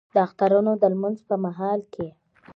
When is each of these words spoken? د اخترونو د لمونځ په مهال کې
د 0.13 0.15
اخترونو 0.25 0.71
د 0.81 0.83
لمونځ 0.93 1.19
په 1.29 1.35
مهال 1.45 1.79
کې 1.93 2.07